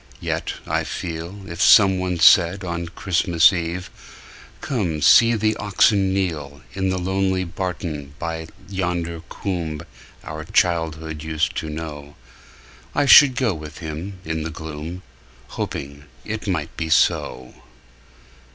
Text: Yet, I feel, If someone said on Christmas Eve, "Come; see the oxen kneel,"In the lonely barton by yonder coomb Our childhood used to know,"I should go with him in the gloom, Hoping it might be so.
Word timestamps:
Yet, 0.19 0.55
I 0.65 0.83
feel, 0.83 1.47
If 1.47 1.61
someone 1.61 2.17
said 2.19 2.63
on 2.63 2.87
Christmas 2.87 3.53
Eve, 3.53 3.91
"Come; 4.59 4.99
see 5.03 5.35
the 5.35 5.55
oxen 5.57 6.11
kneel,"In 6.11 6.89
the 6.89 6.97
lonely 6.97 7.43
barton 7.43 8.15
by 8.17 8.47
yonder 8.67 9.21
coomb 9.29 9.83
Our 10.23 10.43
childhood 10.43 11.21
used 11.21 11.55
to 11.57 11.69
know,"I 11.69 13.05
should 13.05 13.35
go 13.35 13.53
with 13.53 13.77
him 13.77 14.17
in 14.25 14.41
the 14.41 14.49
gloom, 14.49 15.03
Hoping 15.49 16.05
it 16.25 16.47
might 16.47 16.75
be 16.75 16.89
so. 16.89 17.53